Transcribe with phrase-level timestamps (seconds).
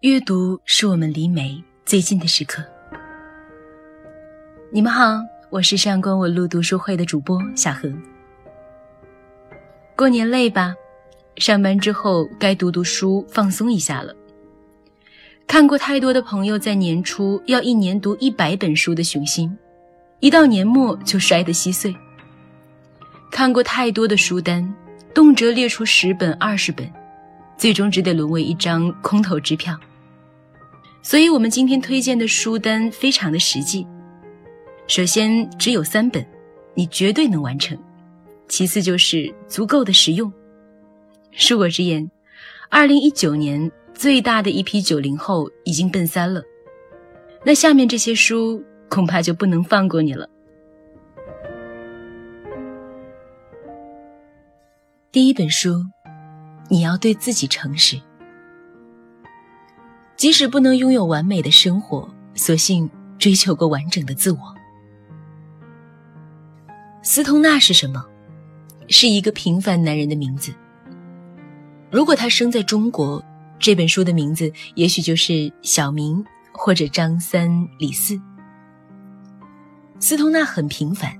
[0.00, 2.62] 阅读是我们离美最近的时刻。
[4.70, 7.90] 你们好，我是上官文路读书会的主播小何。
[9.96, 10.74] 过年累吧？
[11.38, 14.14] 上班之后该读读书，放松一下了。
[15.46, 19.56] 看过太多的朋友在年初要一年读一百本书的雄心，
[20.20, 21.96] 一到年末就摔得稀碎。
[23.30, 24.74] 看过太多的书单，
[25.14, 26.86] 动辄列出十本、二十本。
[27.56, 29.78] 最终只得沦为一张空头支票。
[31.02, 33.86] 所以，我们今天推荐的书单非常的实际。
[34.88, 36.26] 首先，只有三本，
[36.74, 37.76] 你绝对能完成；
[38.48, 40.32] 其次，就是足够的实用。
[41.32, 42.10] 恕我直言，
[42.68, 46.42] 二零一九年最大的一批九零后已经奔三了，
[47.44, 50.28] 那下面这些书恐怕就不能放过你了。
[55.12, 55.84] 第一本书。
[56.68, 58.00] 你要对自己诚实，
[60.16, 64.38] 即使不能拥有完美的生活，索性追求个完整的自我。
[67.02, 68.04] 斯通纳是什么？
[68.88, 70.52] 是一个平凡男人的名字。
[71.90, 73.24] 如果他生在中国，
[73.58, 78.20] 这本书的名字也许就是小明或者张三李四。
[79.98, 81.16] 斯通纳很平凡，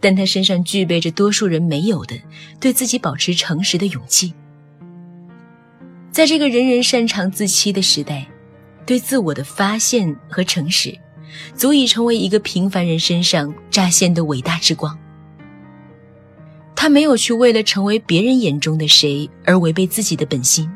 [0.00, 2.16] 但他身上具备着多数人没有的
[2.60, 4.32] 对自己保持诚实的勇气。
[6.18, 8.26] 在这个人人擅长自欺的时代，
[8.84, 10.98] 对自我的发现和诚实，
[11.54, 14.98] 足以成为一个平凡人身上乍现的伟大之光。
[16.74, 20.68] 他没有去为了成为别人眼中的谁而违背自己的本心，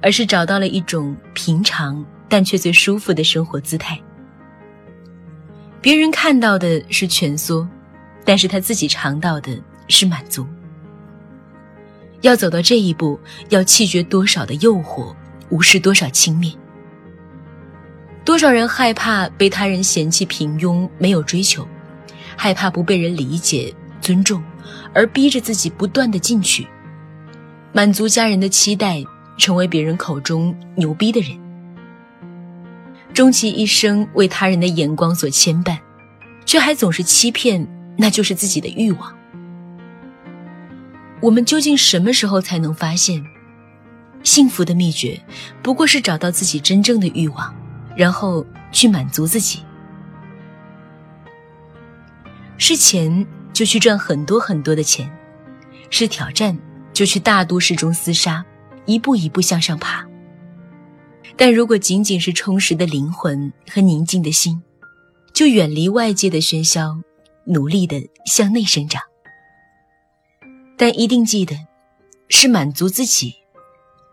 [0.00, 4.00] 而是找到了一种平常但却最舒服的生活姿态。
[5.82, 7.68] 别人看到的是蜷缩，
[8.24, 9.54] 但是他自己尝到的
[9.88, 10.46] 是满足。
[12.26, 13.18] 要走到这一步，
[13.50, 15.14] 要弃绝多少的诱惑，
[15.48, 16.52] 无视多少轻蔑。
[18.24, 21.66] 多少人害怕被他人嫌弃平庸没有追求，
[22.36, 24.42] 害怕不被人理解尊重，
[24.92, 26.66] 而逼着自己不断的进取，
[27.72, 29.04] 满足家人的期待，
[29.38, 31.38] 成为别人口中牛逼的人，
[33.14, 35.78] 终其一生为他人的眼光所牵绊，
[36.44, 37.64] 却还总是欺骗，
[37.96, 39.16] 那就是自己的欲望。
[41.20, 43.24] 我们究竟什么时候才能发现，
[44.22, 45.20] 幸福的秘诀
[45.62, 47.54] 不过是找到自己真正的欲望，
[47.96, 49.60] 然后去满足自己？
[52.58, 55.10] 是钱就去赚很多很多的钱，
[55.90, 56.56] 是挑战
[56.92, 58.44] 就去大都市中厮杀，
[58.84, 60.06] 一步一步向上爬。
[61.36, 64.62] 但如果仅仅是充实的灵魂和宁静的心，
[65.34, 66.98] 就远离外界的喧嚣，
[67.44, 69.02] 努力的向内生长。
[70.78, 71.56] 但一定记得，
[72.28, 73.34] 是满足自己，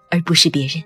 [0.10, 0.82] 而不是别人。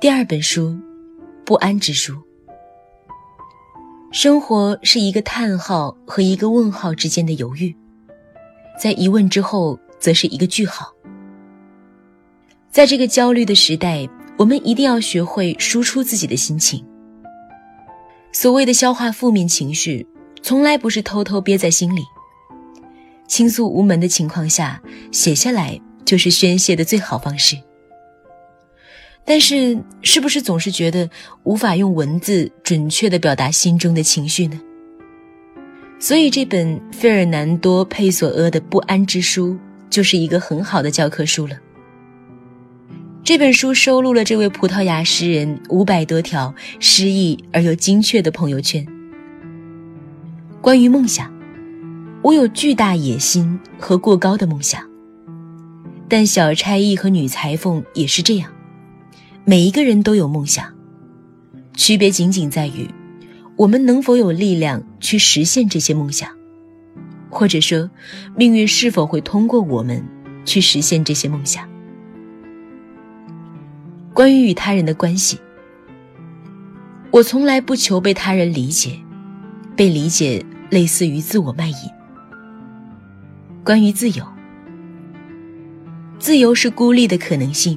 [0.00, 0.68] 第二本书，
[1.46, 2.12] 《不安之书》。
[4.12, 7.74] 生活是一个叹号和一个问号之间的犹豫，
[8.78, 10.92] 在疑问之后，则是一个句号。
[12.70, 16.84] 在这个焦虑的时代，我们一定要学会输出自己的心情。
[18.34, 20.04] 所谓的消化负面情绪，
[20.42, 22.02] 从来不是偷偷憋在心里。
[23.28, 27.56] 倾诉无门的情况下，写下来就是宣泄的最好方式。
[29.24, 31.08] 但是，是不是总是觉得
[31.44, 34.60] 无法用文字准确的表达心中的情绪呢？
[36.00, 39.50] 所以，这本费尔南多·佩索阿的《不安之书》
[39.88, 41.56] 就是一个很好的教科书了。
[43.24, 48.86] 这本书收录了这位葡萄牙诗人五百多条诗意而又精确的朋友圈。
[50.60, 51.32] 关于梦想，
[52.20, 54.86] 我有巨大野心和过高的梦想，
[56.06, 58.52] 但小差役和女裁缝也是这样。
[59.46, 60.74] 每一个人都有梦想，
[61.74, 62.86] 区别仅仅在于
[63.56, 66.28] 我们能否有力量去实现这些梦想，
[67.30, 67.88] 或者说，
[68.36, 70.04] 命运是否会通过我们
[70.44, 71.66] 去实现这些梦想。
[74.14, 75.40] 关于与他人的关系，
[77.10, 78.96] 我从来不求被他人理解，
[79.74, 81.76] 被理解类似于自我卖淫。
[83.64, 84.24] 关于自由，
[86.20, 87.76] 自由是孤立的可能性，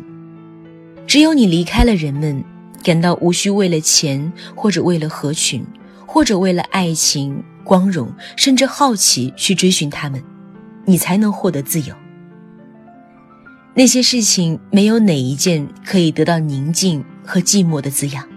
[1.07, 2.43] 只有你离开了人们，
[2.83, 5.65] 感到无需为了钱或者为了合群，
[6.05, 10.23] 或者为了爱情、光荣，甚至好奇去追寻他们，
[10.85, 11.95] 你才能获得自由。
[13.77, 18.27] 那些事情没有哪一件可以得到宁静和寂寞的滋养。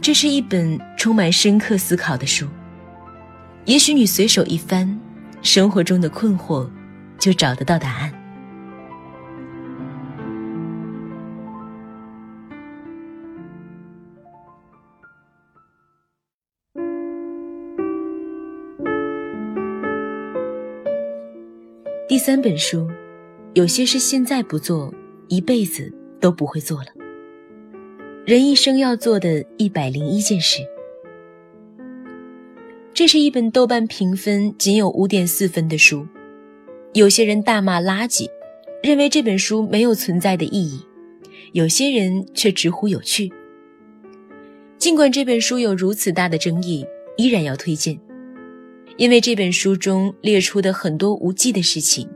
[0.00, 2.46] 这是一本充满深刻思考的书。
[3.64, 5.00] 也许你随手一翻，
[5.42, 6.70] 生活中的困惑
[7.18, 8.14] 就找得到答案。
[22.06, 22.88] 第三本书，
[23.54, 24.92] 有些事现在不做，
[25.28, 26.88] 一辈子都不会做了。
[28.26, 30.58] 人一生要做的一百零一件事。
[32.92, 36.04] 这是一本豆瓣评分仅有五点四分的书，
[36.94, 38.28] 有些人大骂垃圾，
[38.82, 40.80] 认为这本书没有存在的意义；
[41.52, 43.32] 有些人却直呼有趣。
[44.78, 46.84] 尽管这本书有如此大的争议，
[47.16, 47.96] 依然要推荐，
[48.96, 52.08] 因为这本书中列出的很多无稽的事情，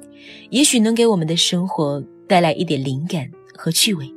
[0.51, 4.09] 也许能给我们的生活带来一点灵感和趣味。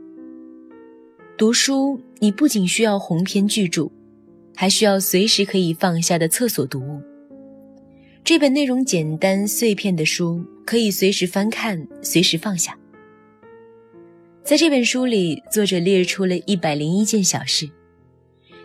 [1.38, 3.90] 读书，你不仅需要鸿篇巨著。
[4.54, 7.02] 还需要随时可以放下的厕所读物。
[8.24, 12.78] 这本内容简单碎片的书，可以随时翻看，随时放下。
[14.44, 17.68] 在这本书里，作者列出了一百零一件小事，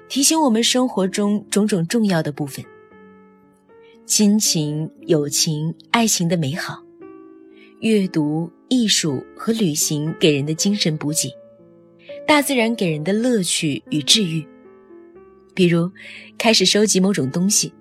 [0.09, 2.63] 提醒我们生活中种种重要的部分：
[4.07, 6.81] 亲情、友情、爱情的美好，
[7.81, 11.29] 阅读、艺术和旅行给人的精神补给，
[12.25, 14.47] 大自然给人的乐趣与治愈。
[15.55, 15.91] 比如，
[16.39, 17.73] 开始收集某种东西，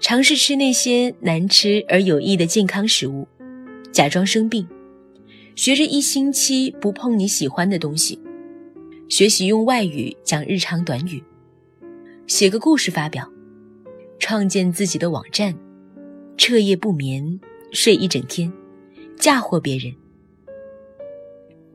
[0.00, 3.28] 尝试吃那些难吃而有益的健康食物，
[3.92, 4.66] 假装生病，
[5.54, 8.18] 学着一星期不碰你喜欢的东西，
[9.10, 11.22] 学习用外语讲日常短语，
[12.26, 13.30] 写个故事发表，
[14.26, 15.54] 创建自己的网站，
[16.38, 17.38] 彻夜不眠，
[17.72, 18.50] 睡一整天，
[19.18, 19.94] 嫁祸别人。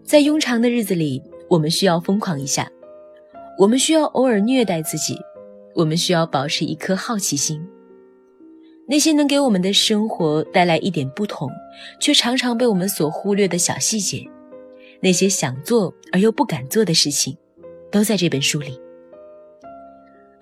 [0.01, 2.67] 在庸常的日子里，我们需要疯狂一下。
[3.59, 5.15] 我们需要偶尔虐待自己，
[5.75, 7.63] 我们需要保持一颗好奇心。
[8.87, 11.51] 那些能给我们的生活带来一点不同，
[11.99, 14.27] 却常常被我们所忽略的小细节，
[14.99, 17.37] 那些想做而又不敢做的事情，
[17.91, 18.75] 都在这本书里。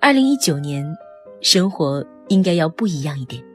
[0.00, 0.90] 二零一九年，
[1.40, 3.47] 生活应该要不一样一点。